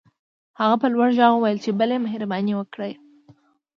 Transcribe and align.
هغه 0.59 0.75
په 0.81 0.87
لوړ 0.93 1.09
غږ 1.17 1.31
وويل 1.33 1.57
چې 1.65 1.71
بلې 1.79 1.97
مهرباني 2.05 2.53
وکړئ. 2.55 2.93